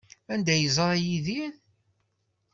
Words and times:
Anda 0.33 0.51
ay 0.53 0.61
yeẓra 0.63 0.95
Yidir? 1.05 1.53